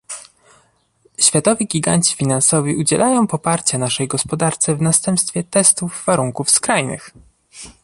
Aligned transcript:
światowi 1.19 1.67
giganci 1.67 2.15
finansowi 2.15 2.75
udzielają 2.75 3.27
poparcia 3.27 3.77
naszej 3.77 4.07
gospodarce 4.07 4.75
w 4.75 4.81
następstwie 4.81 5.43
testów 5.43 6.03
warunków 6.05 6.51
skrajnych 6.51 7.11